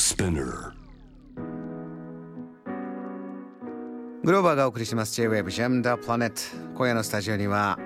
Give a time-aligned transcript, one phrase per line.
[0.00, 0.72] Spinner.
[4.24, 5.14] グローバーがお送りします。
[5.14, 6.32] J-Wave Jam the Planet
[6.74, 7.78] 今夜のスタジオには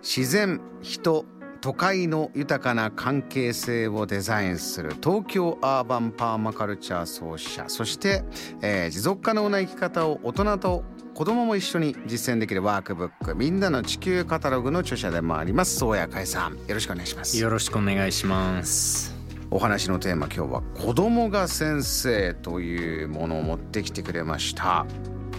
[0.00, 1.24] 自然人
[1.60, 4.94] 都会の豊かな関係性をデザインする。
[5.02, 7.64] 東京アーバンパーマカルチャー創始者。
[7.66, 8.22] そして、
[8.62, 13.34] えー持続可能な生き方を大人と子供も一緒に実践できるワークブック。
[13.34, 15.76] みんなの地球カタログの著者でもあります。
[15.76, 16.52] 宗谷海さん。
[16.52, 17.36] よろしくお願いします。
[17.36, 19.11] よろしくお願いします。
[19.54, 24.86] お話のテーマ今日は子供が先生というものを持ってきてくれました。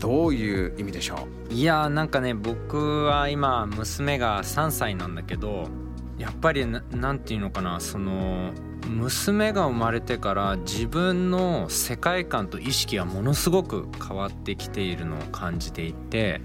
[0.00, 5.68] どういう意味でしょいやーなんかね僕は今娘が3歳なんだけど
[6.16, 8.52] やっぱりななんていうのかなその
[8.88, 16.40] 娘が生まれてから自分の世界観と意識がものすごく変わってきているのを感じていて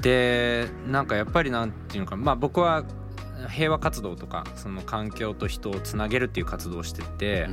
[0.00, 2.84] でなんかやっぱりなんていうのかなまあ僕は
[3.54, 7.48] 平和活動とかその環境と人をつなげるっていう活動をしてて、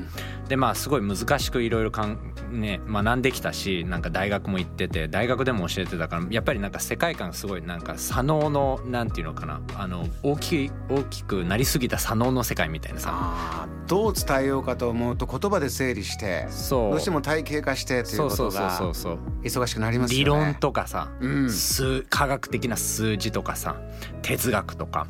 [0.49, 13.67] でまあすごい難しくいろいろかん、ね、学んできたしなんか大学も行ってて大学でも教えてたからやっぱりなんか世界観がすごいなんか左脳のなんていうのかなあの大きい大きくなりすぎた左脳の世界みたいなさ。
[13.87, 16.91] どう伝えようかと思うと言葉で整理してそう。
[16.91, 19.19] どうしても体系化してということそうそうがそうそう。
[19.43, 20.23] 忙しくなりますよね。
[20.23, 21.49] 理論とかさ、うん。
[21.49, 23.75] 数科学的な数字とかさ
[24.21, 25.07] 哲学とか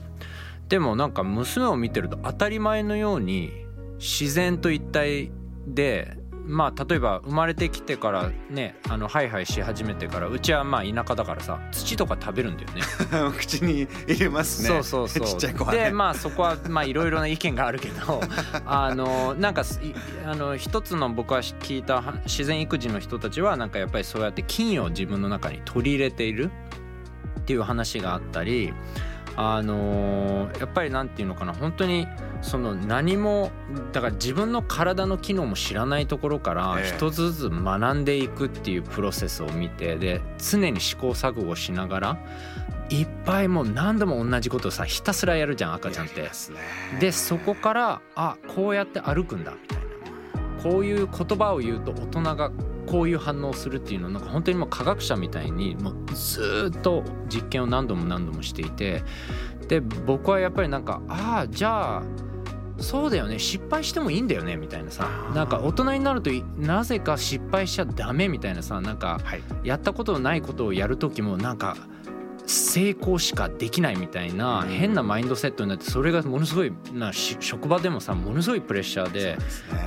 [0.71, 3.51] でもなんか娘を見てると当たり前のように
[3.99, 5.29] 自然と一体
[5.67, 12.81] でまあ例えば生まれてきてからねあのハイハイし始めてからうちはまあ田舎だからさ土とか食べるんだよね。
[13.37, 14.69] 口に入れますね。
[14.69, 15.27] そうそうそう。
[15.27, 15.77] ちっちゃい子はね。
[15.77, 18.21] でまあそこはまあいろいろな意見があるけど
[18.65, 19.63] あのなんか
[20.25, 26.49] あの一つの僕は聞いた自然育児の人たちはなんかやっぱりそうやって菌を自分の中に取り入れている
[27.41, 28.73] っていう話があったり
[29.35, 32.07] あのやっぱりなんていうのかな本当に
[32.41, 33.51] その何も
[33.93, 36.95] だから自分の体の機能も知らないところからええ。
[36.95, 42.17] 一つずつ学んでいくっていうプロセスを見てで常に試行錯誤しながら
[42.89, 46.29] いっぱいもう何度も同じことをさひたすらやるじゃん赤ちゃんって。
[46.99, 49.83] でそこからあこうやって歩くんだみたいな。
[50.61, 52.51] こういう言葉を言うと大人が
[52.91, 59.01] こういう反応をするっていうのをなんか本当にもう科学者みたいにもうずーっと実験を何度も何度もしていて
[59.69, 62.03] で僕はやっぱりなんかああじゃあ
[62.79, 69.43] そうだよね失敗してもいいんだよねみたいなさなんか大人になるといなぜか失敗しちゃダメみたいなさなんかはい。
[69.63, 71.77] やったことのないことをやる時もなんか
[72.51, 79.37] 成功しかできないみたいな変なマインドセットになってそれがものすごいなし職場でもさものすごいプレッシャーで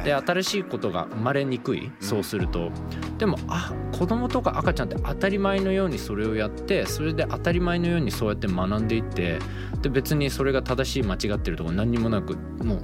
[0.05, 2.71] で新しいことが生まれにくいそうすると。
[3.19, 9.39] でもあ子供とか赤ちゃんって当たり前のようにそれをやってそれで当たり前のようにそうやって学んでいって
[9.83, 12.83] で別にそれが正しい間違ってるとか何にもなくもう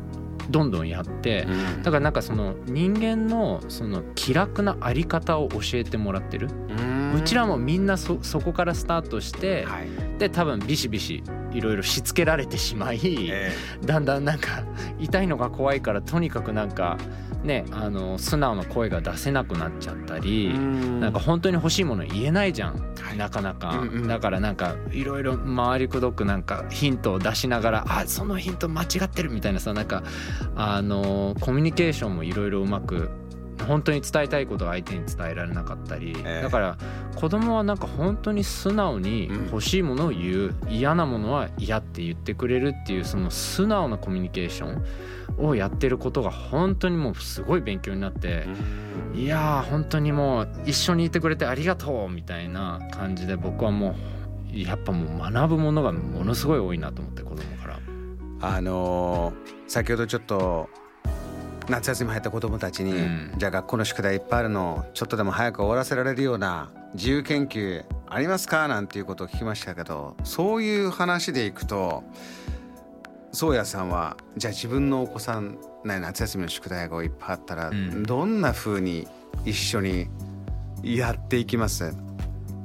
[0.50, 1.82] どんどんやってうん。
[1.82, 6.48] だからなんかその人間のその気楽なあり方を教えてもらってる。
[6.68, 9.88] うんうちらもみんなそそこからスタートしてはい。
[10.18, 11.22] で多分ビシビシ
[11.52, 13.00] いろいろしつけられてしまい
[13.30, 13.50] え
[13.84, 14.62] だんだんなんか
[14.98, 16.98] 痛いのが怖いからとにかくなんか
[17.42, 23.16] ねあの素直な声が出せなくなっちゃったえりなんか本当に欲しいもの言えないじゃんはい。
[23.16, 23.70] なかなか。
[23.70, 24.08] うんうん。
[24.08, 30.02] だからなんかいろいろ回りくどくなんかヒントを出しながらあそのヒント間違ってるみたいなさなんか
[30.54, 33.10] あのコミュニケーションもいろいろうまく
[33.70, 36.42] 本当に伝えたいことを相手に伝えられなかったり、ええ。
[36.42, 36.76] だから
[37.14, 39.46] 子供はなんか本当に素直にうん。
[39.46, 44.80] 欲しいものを言う、嫌なものは嫌って言ってくれるっていうその素直なコミュニケーショ
[45.40, 48.48] ンをやってることが本当にもうすごい勉強になって、
[49.14, 53.94] いやー本当にもう一緒にいてくれてありがとうみたいな感じで僕はも
[54.52, 57.78] うやっぱもう学ぶものがものすごい多いなと思って子供から。
[58.42, 60.68] あのー先ほどちょっと
[61.70, 63.32] 夏休み入った子供たちに、うん。
[63.38, 68.68] じゃあ学校の宿題いっぱいあるのちょっとでも早く終わらせられるような自由研究ありますか？
[68.68, 72.02] なんていうことを聞きましたけどそういう話でいくと
[73.32, 78.02] 宗谷さんはじゃあ自分のお子さんね夏休みの宿題がいっぱいあったら、うん。
[78.02, 79.06] どんな風に
[79.44, 80.08] 一緒に
[80.82, 81.94] やっていきます？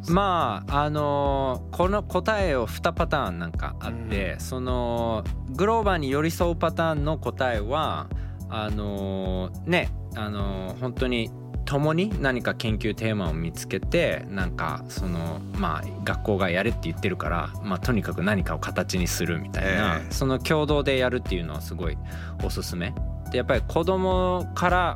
[0.09, 8.07] まああのーこの答えを2パターンなんかあって、そのグローバーに寄り添うパターンの答えは
[8.49, 11.31] あのーねあのー本当に
[11.65, 21.97] 共に何か研究テーマを見つけてなんかそのまあ学校がやれって言ってるから、まあ、とにかく何かを形にするみたいな、ええその共同でやるっていうのはすごい
[22.43, 22.93] おすすめ。
[23.31, 24.95] でやっぱり子供から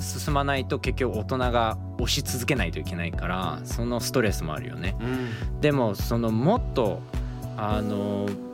[0.00, 4.96] 進まないと結局大人が押し続けないといけないからそのストレスもあるよね。
[5.60, 7.00] でもそのもっと
[7.56, 8.49] あのな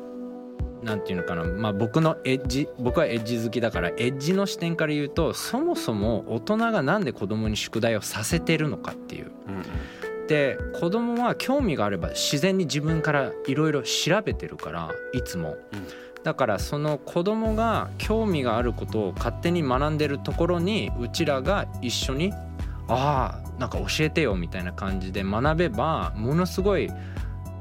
[0.94, 9.32] んていうのかな、まあ、僕のエッジ僕はエッジ好きだからエッジの視点から言うとそもそも大人がなんで子供に宿題をさせてるのかっていう。
[10.28, 15.56] で子供は興味があれば自然に自分からいろいろ調べてるからいつも。
[16.24, 22.32] だからその子供が興味があることを勝手に学んでるところにうちらが一緒に
[22.88, 26.90] ああなんか教えてよみたいな感じで学べばものすごい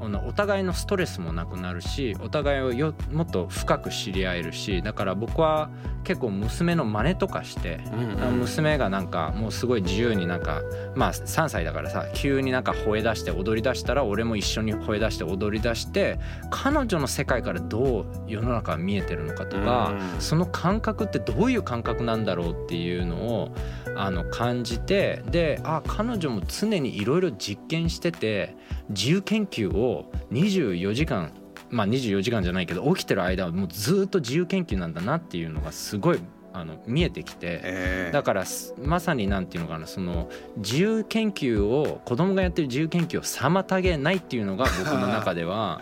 [0.00, 5.70] お互いのストレスもなくなるしお互いをよもっと深く知り合えるしだから僕は
[6.04, 10.62] 結構娘の真似とかして、うんうん、娘がなんかもうすごい自由になんか
[10.94, 16.20] まあ3歳だからさ急になんか吠え出して踊り出したら俺も一緒に吠え出して踊り出して
[16.50, 23.48] 彼女の世界からどう世の中が見えてるのかとか、うん、その感覚ってどういう感覚なんだろうっていうのを
[23.96, 28.54] あの感じてであ彼女も常にいろいろ実験してて
[28.90, 29.85] 自由研究を
[30.32, 31.32] 24時間
[31.70, 36.20] まあ24時間じゃないけど起きてる間はもうずっと自由研究なんだなっていうのがすごい
[36.52, 38.06] あの見えてきて、え。
[38.10, 38.44] ー、だから
[38.82, 45.80] まさになんていうのかなその自由研究を子供がやってる自由研究を妨げないっていうのが僕の 中では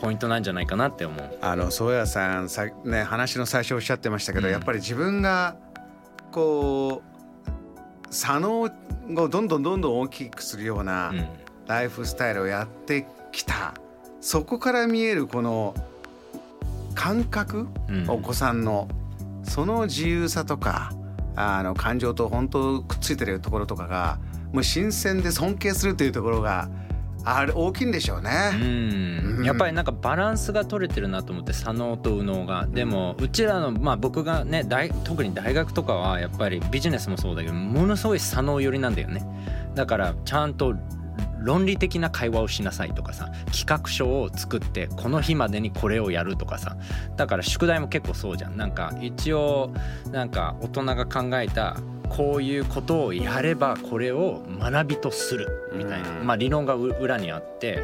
[0.00, 1.38] ポイントなんじゃないかなって思う。
[1.42, 5.56] あの宗谷さんさ、ね、話の最初おっしゃってましたけど、うん、やっぱり自分が
[6.32, 8.70] こう左脳を
[9.06, 11.12] どんどんどんどん大きくするような
[11.66, 13.74] ライフスタイルをやってきた
[14.20, 15.74] そこから見えるこの
[16.94, 18.88] 感覚、うん、お子さんの
[19.42, 20.92] その自由さとか
[21.36, 24.18] あの感情と本当くっついてるところとかが
[24.52, 26.68] もう新鮮で尊敬するというところが
[27.26, 28.30] あれ大きいんでしょうね。
[28.52, 28.56] う
[29.40, 32.66] ん、やっぱりなんかバランスが取れてるなと思って左脳と右脳が。
[32.66, 39.26] でもうちらのまあ僕がね大特に大学とかはやっぱりビジネスもそうだけどものすごい左脳寄りなんだよね。
[39.74, 40.74] だからちゃんと
[41.44, 46.76] 論理的な会話をしなさいとかさ企画書を作ってこの日までにこれをやるとかさ
[47.16, 48.56] だから宿題も結構そうじゃん。
[48.56, 49.72] なんか一応
[50.10, 51.76] なんか大人が考えた
[52.08, 57.80] こういうことをやればこれを学びとするみたいな、まあ、理論が裏にあって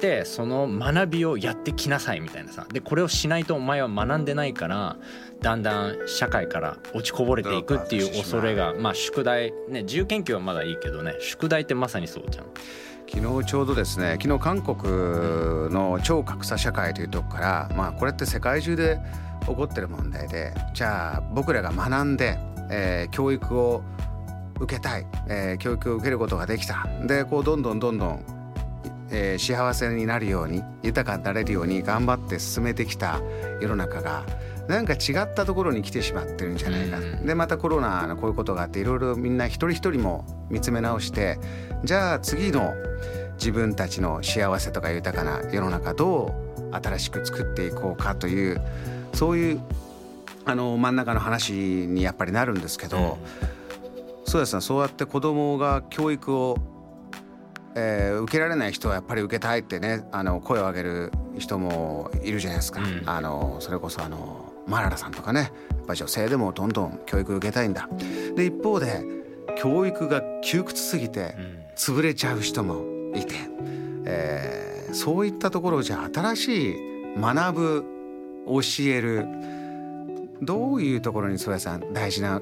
[0.00, 2.66] でその学びをやってきなさいみたいなさ。
[2.72, 4.96] でこれをしないとお前は学んでないから
[5.40, 11.16] だんだん社会から落ちこぼれていくっていう恐れがまあ宿題ね自由研究はまだいいけどね。
[11.20, 12.46] 宿題ってまさにそうじゃん。
[13.12, 14.78] 昨日ちょうどですね昨日韓国
[15.74, 19.00] の超格差社会というとこから、まあ、これって世界中で
[19.40, 22.38] 起こってる問題でじゃあ僕らが学んで、
[22.70, 23.82] えー、教育を
[24.60, 26.86] 受けたい、えー、教育を受けることができた。
[27.06, 28.24] でこうどんどんどんどん、
[29.10, 33.20] えー、幸せになるように豊かになれるように頑張って進めてきた
[33.60, 34.24] 世の中が
[34.68, 41.38] なんか違ったところに来てしまってるんじゃないか、うん、でまたコロナのこういうことがあっていろいろみんな一人一人も見つめ直して
[41.82, 42.74] じゃあ次の
[43.34, 46.34] 自分たちの幸せとか豊かな世の中ど
[46.70, 48.60] う新しく作っていこうかという
[49.14, 49.60] そういう
[50.44, 54.60] あの真ん中の話にやっぱりなるんですけど、うん、そうですね。
[54.62, 56.56] そうやって子供が教育を、
[57.74, 62.80] えー、受けられない人はやっぱり受けたいってねあの声を上げる人もいるじゃないですか。
[62.80, 67.88] うん、あのそれこそあのマララさんとかねやっぱ女性でもどんどん教育受けたいんだ。
[68.34, 69.04] で一方で
[69.56, 71.36] 教育が窮屈すぎて
[71.76, 72.84] 潰れちゃう人も
[73.14, 73.34] いて、
[74.04, 76.76] えー、そういったところをじゃあ新しい
[77.18, 77.84] 学ぶ
[78.46, 79.26] 教える
[80.42, 82.40] どういうところに曽谷さん大事な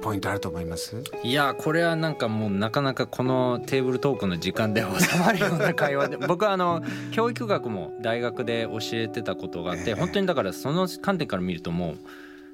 [0.00, 1.02] ポイントあると思います？
[1.22, 6.16] いやこれはなんかもうなかなかこのテーブルトークの時間で収まるような会話で。
[6.26, 11.96] 僕はあの教育学も大学で教えてたことがあって、本当にだからその観点から見るともう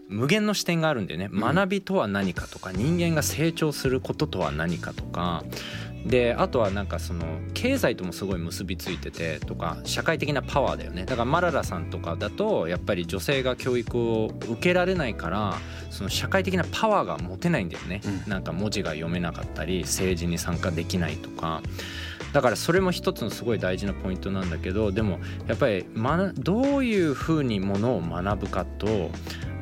[0.08, 1.28] 無限の視点があるんだよね。
[1.32, 5.44] 学びとは何かとか人間が成長することとは何かとか
[6.06, 11.04] であとはなんかその経済ともすごい結びついててとか社会的なパワーだよね。
[11.04, 15.54] だからマララさんとかだとやっぱり女性が教育を受けられないから
[15.90, 21.62] その社会的なパワーが持てないんだよね、うん、なんか文字が読めなかったり政治に参加できないとか。
[22.32, 29.10] だからそれも一つのすごい大事なポイントなんだけどでもやっぱり、ま、どういうふうにものを学ぶかと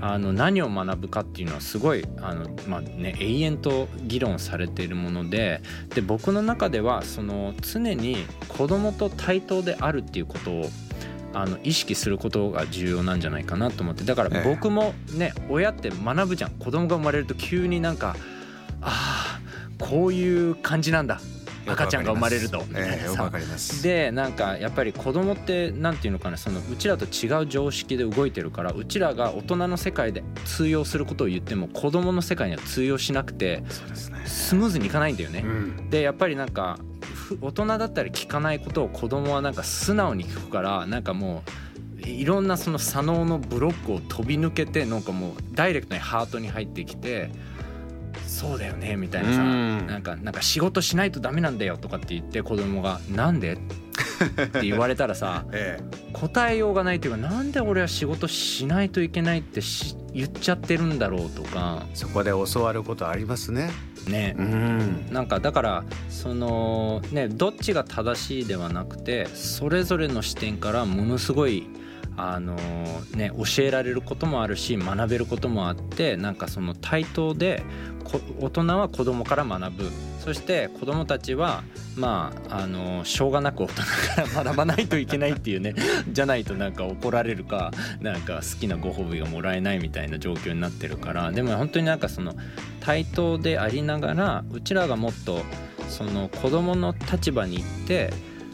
[0.00, 5.62] あの何を学ぶかっていうのはすごいあの、まあね、永遠と議論されているもので
[5.94, 10.70] で僕の中ではその常に子供と対等であるっていうことを
[11.32, 16.50] あの意識することが重要なんじゃないかなと思ってだから僕もね、ええ、親って学ぶじゃん。
[16.52, 18.14] 子供が生まれると急になんか
[18.80, 21.20] ああこういう感じなんだ
[21.66, 22.64] 赤ちゃんが生まれると。
[22.68, 23.30] みたいなさ、
[23.82, 33.62] でなんかやっぱり子供ってなんていうのかなそのうちらと違う常識で動いてるからうちらが大人の世界で通用することを言っても子供の世界には通用しなくて
[34.24, 35.42] スムーズにいかないんだよね。
[35.44, 36.78] うん、でやっぱりなんか
[37.40, 47.30] 大人だったら聞かないことを子供はなんか素直に聞くからなんかもういろんなその左脳のブロックを飛び抜けてなんかもうダイレクトにハートに入ってきて
[48.26, 53.56] そうだよねみたいなさ、なんかなんか仕事しないとダメなんだよとかって言って子供が「なんで?」っ
[54.48, 59.60] て言われたらさ、 ええ、答えようがないというかなんで俺は仕事しないといけないって
[60.12, 61.86] 言っちゃってるんだろうとか。
[61.94, 63.70] そこで教わることありますね。
[64.08, 71.66] ね、うん、なんかだからそのねどっちが正しいではなくてそれぞれの視点からものすごい
[72.16, 72.54] あの
[73.14, 77.62] ね教えられることもあるし学べることもあってなんかその対等で
[78.40, 79.90] 大人は子供から学ぶ
[80.20, 81.64] そして子供たちは
[81.96, 83.88] まああのしょうがなく大人か
[84.40, 85.74] ら学ばないといけないっていうね
[86.10, 92.34] じゃないとなんか怒られるかなんか好きなご褒美がもらえないみたいな状況になってるからでも本当になんかその
[92.80, 95.42] 対等でありながらうちらがもっと
[95.88, 98.10] その子供の立場に行って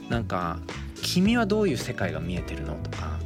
[0.08, 0.58] なんか
[1.02, 3.19] 「君はどういう世界が見えてるの?」とか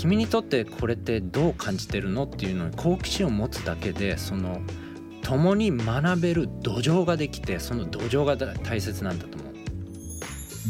[0.00, 4.62] 君にとってこれってどう感じてるのっていうのに好奇心を持つだけでその
[5.20, 9.54] 共に学べる土壌ができてその土壌が大切なんだと思う。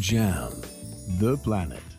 [0.00, 0.50] JAM
[1.20, 1.89] The Planet